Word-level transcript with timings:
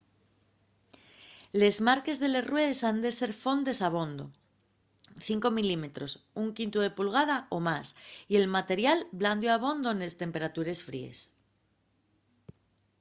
les 1.63 1.75
marques 1.87 2.21
de 2.23 2.29
les 2.31 2.45
ruedes 2.51 2.79
han 2.89 2.99
ser 3.17 3.29
fondes 3.41 3.81
abondo 3.89 4.25
5 5.27 5.51
mm 5.57 5.85
1/5 6.45 6.89
pulgada 6.99 7.37
o 7.57 7.59
más 7.69 7.87
y 8.31 8.33
el 8.41 8.47
material 8.57 8.99
blandio 9.21 9.51
abondo 9.57 9.89
nes 9.99 10.17
temperatures 10.23 10.79
fríes 10.87 11.17